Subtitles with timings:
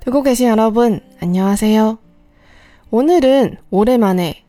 [0.00, 1.98] 듣고 계신 여러분, 안녕하세요.
[2.90, 4.42] 오늘은 오랜만에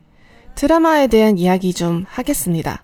[0.56, 2.82] 드라마에 대한 이야기 좀 하겠습니다.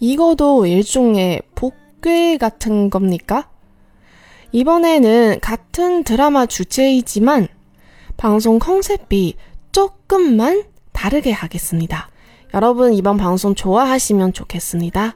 [0.00, 3.48] 이거도 일종의 복괴 같은 겁니까?
[4.50, 7.46] 이번에는 같은 드라마 주제이지만
[8.16, 9.36] 방송 컨셉이
[9.70, 12.10] 조금만 다르게 하겠습니다.
[12.52, 15.14] 여러분 이번 방송 좋아하시면 좋겠습니다.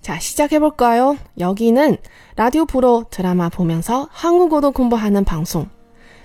[0.00, 1.16] 자, 시작해볼까요?
[1.38, 1.96] 여기는
[2.36, 5.68] 라디오 프로 드라마 보면서 한국어도 공부하는 방송.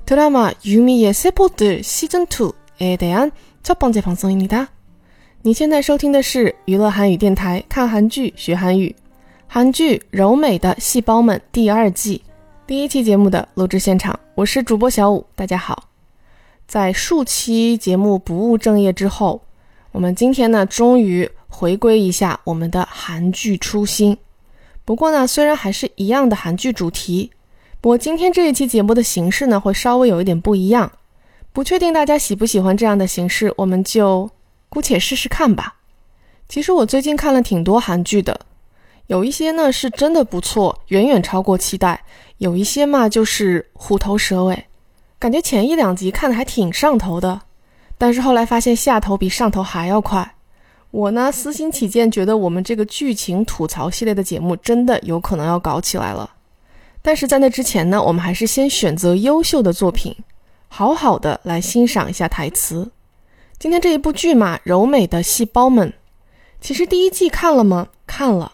[0.05, 3.31] 드라마 유미의 세포들 시즌2에 대한
[3.63, 4.67] 첫 번째 방송입니다.
[5.43, 8.33] 你现在收听的是娱乐韩语电台看韩剧
[10.11, 12.21] 柔美的细胞们第二季
[12.67, 15.85] 第一期节目的录制现场，我是主播小五，大家好。
[16.67, 19.41] 在数期节目不务正业之后，
[19.91, 24.18] 我们今天呢，终于 回归一下我们的韩剧初心。
[24.84, 27.30] 不过呢，虽然还是一样的韩剧主题。
[27.80, 30.90] 不过今天这一期节目的形式呢，会稍微有一点不一样，
[31.52, 34.28] 不确定大家喜不喜欢这样的形式，我们就
[34.68, 35.76] 姑且试试看吧。
[36.48, 38.40] 其实我最近看了挺多韩剧的，
[39.06, 41.96] 有一些呢是真的不错，远远超过期待；
[42.38, 44.66] 有一些嘛就是虎头蛇尾，
[45.20, 47.40] 感觉前一两集看的还挺上头的，
[47.96, 50.34] 但是后来发现下头比上头还要快。
[50.94, 56.30] 我呢私心起见，觉得我们这个剧情吐槽系列的节目真的有可能要搞起来了。
[57.02, 60.14] 但是在那之前呢，我们还是先选择优秀的作品，
[60.68, 62.92] 好好的来欣赏一下台词。
[63.58, 65.88] 今天这一部剧嘛，《柔美的细胞们》，
[66.60, 67.88] 其实第一季看了吗？
[68.06, 68.52] 看了，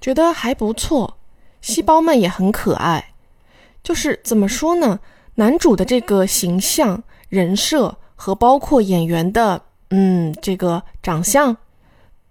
[0.00, 1.18] 觉得还不错。
[1.60, 3.12] 细胞们也很可爱，
[3.82, 4.98] 就是怎么说呢？
[5.34, 9.60] 男主的这个形象、人设和包括演员的，
[9.90, 11.54] 嗯，这个长相，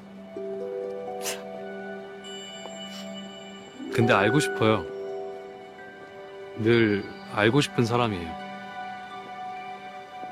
[3.94, 4.84] 근데 알고 싶어요.
[6.56, 8.28] 늘 알고 싶은 사람이에요.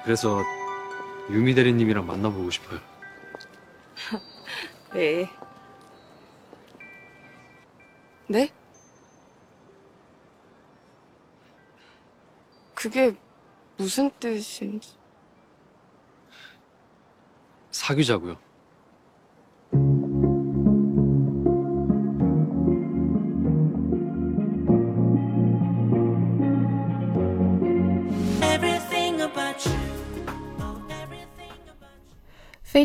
[0.02, 0.40] 그래서
[1.30, 2.80] 유미 대리님이랑 만나보고 싶어요.
[4.92, 5.30] 네.
[8.26, 8.52] 네?
[12.74, 13.14] 그게
[13.76, 14.96] 무슨 뜻인지.
[17.70, 18.36] 사귀자고요.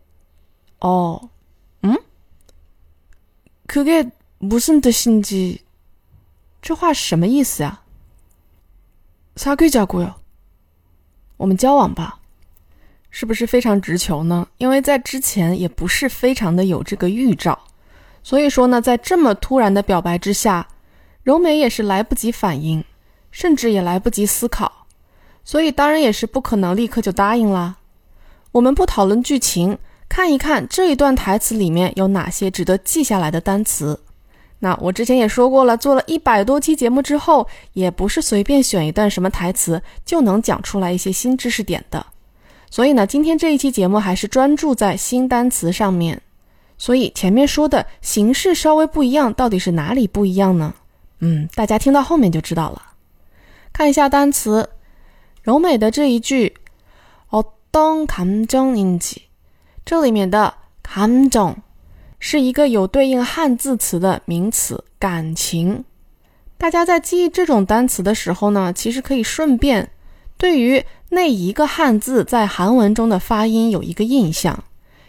[0.80, 1.30] 哦，
[1.82, 1.98] 嗯？
[3.68, 5.62] 그게무슨뜻인 지？
[6.62, 7.82] 这话是什么意思呀？
[9.36, 10.16] 사귀자고 요。
[11.38, 12.15] 我们交往吧。
[13.19, 14.47] 是不是非常直球呢？
[14.59, 17.59] 因为在之前也不是非常的有这个预兆，
[18.23, 20.69] 所以说呢，在这么突然的表白之下，
[21.23, 22.85] 柔美也是来不及反应，
[23.31, 24.85] 甚至也来不及思考，
[25.47, 27.77] 所以当然也是不可能立刻就答应啦。
[28.53, 29.79] 我们不讨论剧情，
[30.11, 33.99] 看一看这一段台词里面有哪些值得记下来的单词。
[34.59, 42.05] 那我之前也说过了，做了一百多期节目之后，也不是随便选一段什么台词就能讲出来一些新知识点的。
[42.70, 46.22] 所以呢，今天这一期节目还是专注在新单词上面。
[46.78, 50.74] 所以前面说的形式稍微不一样，到底是哪里不一样呢？
[51.20, 52.94] 嗯，大家听到后面就知道了。
[53.72, 54.70] 看一下单词，
[55.44, 56.56] 柔美的这一句“
[57.30, 59.18] 어떤감정인 지”，
[59.86, 60.54] 这里面的“
[60.84, 61.56] 감정”。
[62.24, 65.84] 是一个有对应汉字词的名词“感情”。
[66.58, 69.90] 大家在记忆这种单词的时候呢，其实可以顺便
[70.37, 74.65] 对于那一个汉字在韩文中的发音有一个印象，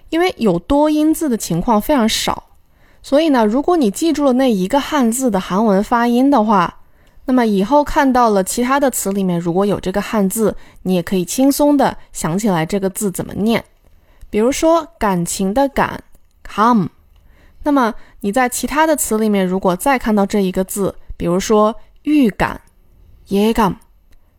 [0.09, 2.43] 因为有多音字的情况非常少。
[3.01, 6.81] 所以呢，如果你记住了那一个汉字的韩文发音的话，
[7.25, 13.63] 那么以后看到了其他的词里面如果有这个汉字，你也可以轻松的想起来这个字怎么念。
[14.29, 16.03] 比如说“感情”的“感
[16.43, 16.89] ”，come。
[17.63, 22.61] 那么你在其他的词里面，如果再看到这一个字，比如说预感，
[23.29, 23.75] 예 감，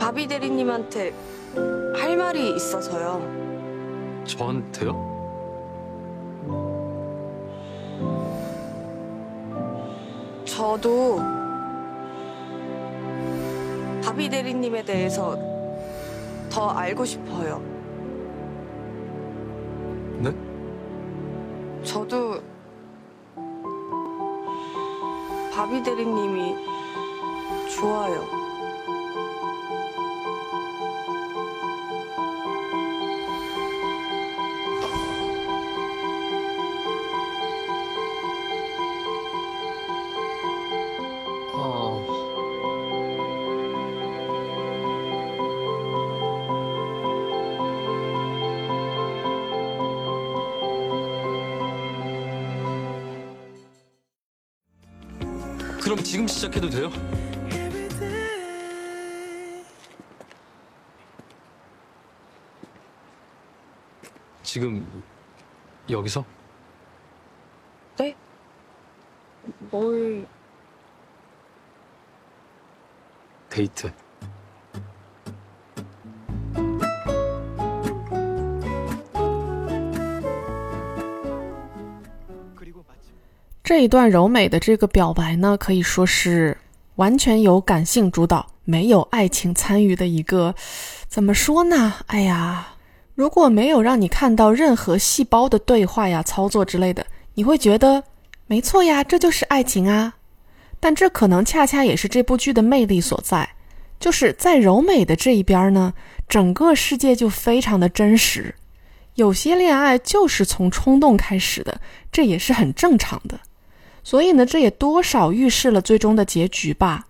[0.00, 1.12] 바비대리님한테
[1.95, 3.21] 할 말이 있어서요
[4.25, 5.09] 저한테요
[10.45, 11.19] 저도
[14.03, 15.37] 바비 대리님에 대해서
[16.49, 17.61] 더 알고 싶어요
[20.19, 20.33] 네?
[21.83, 22.41] 저도
[25.59, 26.55] 바비 대리님이
[27.75, 28.38] 좋아요.
[55.89, 56.91] 그럼 지금 시작해도 돼요?
[64.43, 65.03] 지금
[65.89, 66.23] 여기서?
[67.97, 68.15] 네?
[69.71, 70.27] 뭘
[73.49, 73.91] 데이트.
[83.69, 86.57] 这一段柔美的这个表白呢，可以说是
[86.95, 90.55] 完全由感性主导，没有爱情参与的一个，
[91.07, 91.93] 怎么说呢？
[92.07, 92.69] 哎呀，
[93.13, 98.03] 如果没有让你看到任何细胞的对话呀、操作之类的，你会觉得
[98.47, 100.15] 没错呀，这就是爱情啊。
[100.79, 103.47] 但这可能恰恰也是这部剧的魅力所在，
[103.99, 105.93] 就是在柔美的这一边呢，
[106.27, 108.55] 整个世界就非常的真实。
[109.13, 111.79] 有些恋爱就是从冲动开始的，
[112.11, 113.39] 这也是很正常的。
[114.03, 117.05] 所以呢，这也多少预示了最终的结局吧。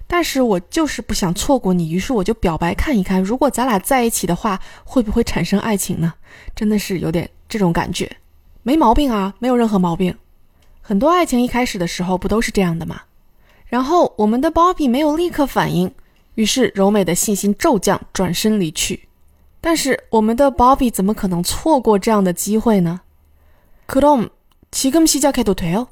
[0.08, 6.14] 但是我就是不想错过你，于是我就表白看一看，如果咱俩在一起的话，会不会产生爱情呢？
[6.56, 8.16] 真的是有点这种感觉，
[8.64, 10.16] 没毛病啊，没有任何毛病。
[10.80, 13.02] 很多爱情一开始的时候不都是这样的吗？
[13.66, 15.92] 然后我们的 Bobby 没有立刻反应，
[16.34, 19.05] 于是柔美的信心骤降，转身离去。
[19.65, 23.01] 但是我们的芭比怎么可能错过这样的机会呢？
[23.85, 24.29] 可动。
[24.71, 25.89] 지금시작해도돼 요？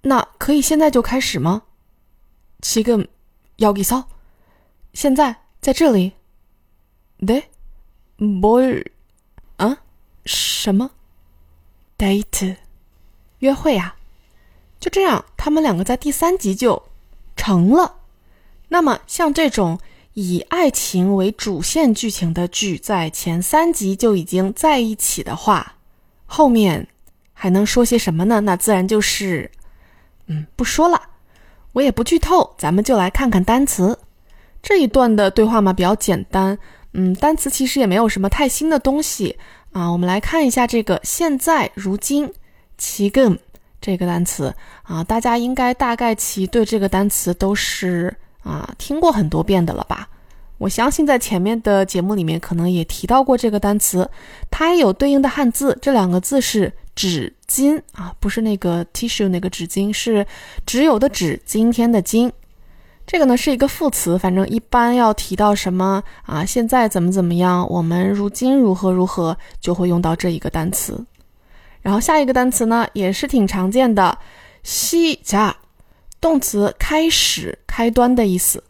[0.00, 1.64] 那可以现在就开始吗？
[2.62, 4.04] 지금여기서
[4.94, 6.12] 现在在这里？
[7.18, 8.86] 네뭘
[9.58, 9.82] 啊？
[10.24, 10.92] 什么？
[11.98, 12.56] Date
[13.40, 13.96] 约会啊？
[14.80, 16.82] 就这样，他们两个在第三集就
[17.36, 17.96] 成了。
[18.68, 19.78] 那么，像这种
[20.15, 25.75] 以爱情为主线剧情的剧，在前三集就已经在一起的话，
[26.25, 26.87] 后面。
[27.37, 28.39] 还能说些什么呢？
[28.39, 29.51] 那自然就是，
[30.27, 30.99] 嗯，不说了，
[31.73, 33.99] 我也不剧透，咱们就来看看单词。
[34.63, 36.57] 这一段的对话嘛比较简单，
[36.93, 39.37] 嗯，单词其实也没有什么太新的东西
[39.73, 39.91] 啊。
[39.91, 42.31] 我们来看一下这个现在、如今、
[42.79, 43.37] 지금
[43.81, 48.15] 这个单词啊，大家应该大概其对这个单词都是
[48.45, 50.07] 啊听过很多遍的了吧？
[50.57, 54.09] 我相信在前面的节目里面可能也提到过这个单词，
[54.49, 56.71] 它也有对应的汉字，这两个字是。
[56.95, 60.25] 纸巾啊，不是那个 tissue 那个纸巾，是
[60.65, 62.31] 只有的纸，今天的今。
[63.05, 71.03] 这个呢是一个副词，反正一般要提到什么啊，现在怎么怎么样，我们如今如何如何，就会用到这一个单词。
[71.81, 74.17] 然后下一个单词呢也是挺常见的，
[74.63, 75.53] 西加，
[76.25, 78.63] 动词开始开端的意思。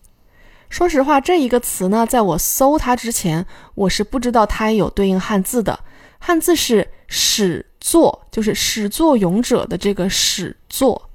[0.67, 3.45] 说实话，这一个词呢，在我搜它之前，
[3.75, 5.79] 我是不知道它有对应汉字的。
[6.19, 11.09] 汉字是始作，就是始作俑者的这个始作。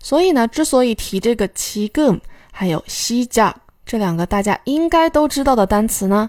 [0.00, 6.28] 所以呢，之所以提这个齐更，还有西加，这两个大家应该都知道的单词呢，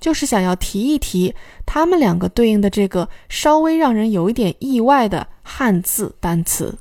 [0.00, 1.34] 就是想要提一提
[1.66, 6.78] 他们两个对应的这个稍微让人有一点意外的汉字单词。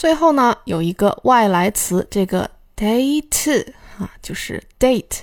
[0.00, 3.66] 最后呢，有一个外来词，这个 date
[3.98, 5.18] 啊，就是 date，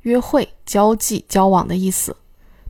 [0.00, 2.16] 约会、交际、交往的意思。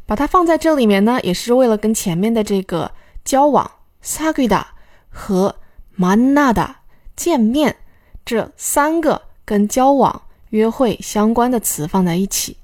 [0.04, 2.90] 把它放在这里面呢，也是为了跟前面的这个
[3.25, 3.70] 交往
[4.00, 4.66] s a g i d a
[5.08, 5.54] 和
[5.94, 6.76] m a n a d a
[7.14, 7.76] 见面
[8.25, 12.56] 这三个跟交往、约会相关的词放在一起。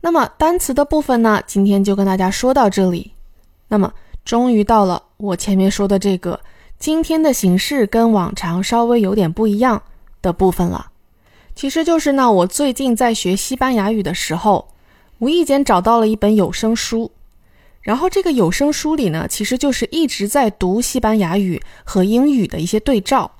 [0.00, 3.14] 那么单词的部分呢，今天就跟大家说到这里。
[3.66, 3.92] 那么
[4.24, 6.38] 终于到了我前面说的这个。
[6.82, 9.84] 今天的形式跟往常稍微有点不一样
[10.20, 10.90] 的部分了。
[11.54, 14.66] 其实就是呢，我最近在学西班牙语的时候，
[15.20, 17.12] 无意间找到了一本有声书。
[17.82, 23.30] 然后这个有声书里呢，其实就是一直在读西班牙语和英语的一些对照，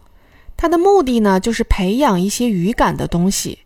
[0.57, 3.59] 它的目的呢，就是培养一些语感的东西，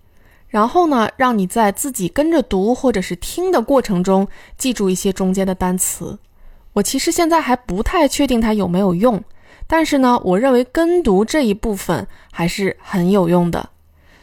[0.49, 6.19] 然后呢，让你在自己跟着读或者是听的过程中记住一些中间的单词。
[6.73, 9.23] 我其实现在还不太确定它有没有用，
[9.67, 13.69] 但是呢，我认为跟读这一部分还是很有用的。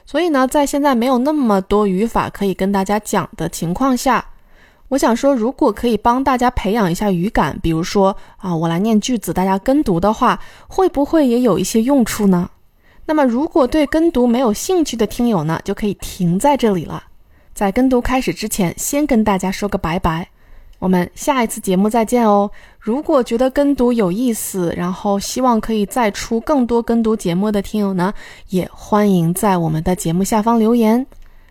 [0.05, 4.25] 所以呢，在现在没有那么多语法可以跟大家讲的情况下。
[4.89, 12.50] 我想说，如果可以帮大家培养一下语感，比如说啊，我来念句子，大家跟读的话，会不会也有一些用处呢？
[13.05, 17.03] 那么，如果对跟读没有兴趣的听友呢，就可以停在这里了。
[17.53, 20.27] 在跟读开始之前，先跟大家说个拜拜。
[20.82, 22.49] 我们下一次节目再见哦！
[22.78, 28.14] 如果觉得跟读有意思，然后希望可以再出更多跟读节目的听友呢，
[28.50, 31.06] 也欢迎在我们的节目下方留言。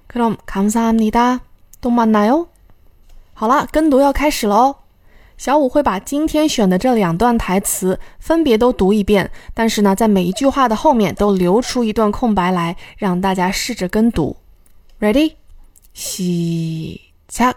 [0.08, 1.42] 그럼감사합니 다，
[1.82, 2.48] 또만나 요。
[3.34, 4.78] 好了，跟读要开始喽！
[5.38, 14.38] 小五会把今天选的这两段台词分别都读一遍，但是呢，在每一句话的后面都留出一段空白来，让大家试着跟读。
[15.02, 17.56] Ready？시작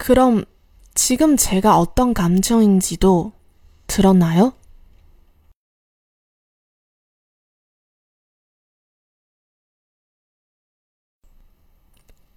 [0.00, 0.46] 그럼
[0.94, 3.32] 지금 제가 어떤 감정인지도
[3.86, 4.54] 들었나요?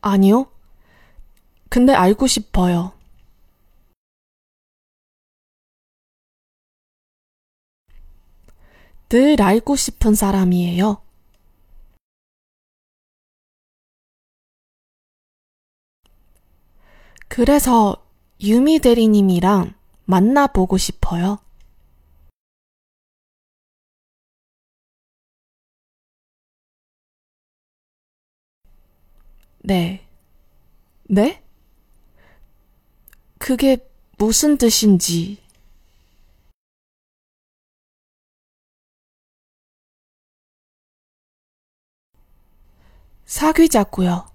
[0.01, 0.48] 아니요.
[1.70, 2.91] 근데 알고 싶어요.
[9.08, 11.02] 늘 알고 싶은 사람이에요.
[17.35, 17.95] 그래서
[18.41, 19.73] 유미 대리님이랑
[20.05, 21.39] 만나보고 싶어요.
[29.63, 30.05] 네.
[31.09, 31.41] 네?
[33.39, 33.77] 그게
[34.19, 35.41] 무슨 뜻인지.
[43.25, 44.32] 사귀자고요.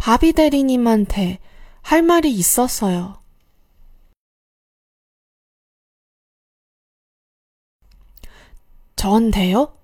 [0.00, 1.40] 바비 대리님한테
[1.82, 3.22] 할 말이 있었어요.
[8.96, 9.76] 저한테요?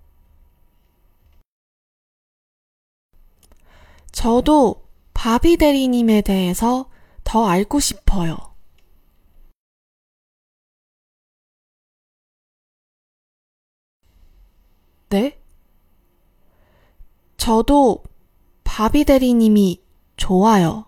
[4.11, 6.91] 저도 바비 대리님에 대해서
[7.23, 8.39] 더 알고 싶어요.
[15.11, 15.39] 네?
[17.37, 18.03] 저도
[18.65, 19.86] 바비 대리님이
[20.17, 20.87] 좋아요.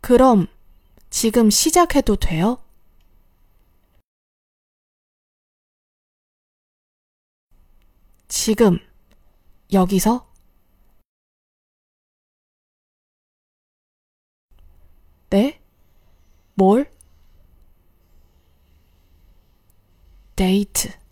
[0.00, 0.46] 그럼
[1.10, 2.58] 지금 시작해도 돼요?
[8.28, 8.78] 지금
[9.72, 10.26] 여기서
[15.30, 15.60] 네?
[16.54, 16.90] 뭘?
[20.36, 21.05] 데이트